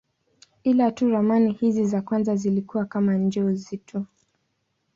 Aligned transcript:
Ila 0.63 0.91
tu 0.91 1.09
ramani 1.09 1.51
hizi 1.51 1.85
za 1.85 2.01
kwanza 2.01 2.35
zilikuwa 2.35 2.85
kama 2.85 3.15
njozi 3.17 3.77
tu. 3.77 4.05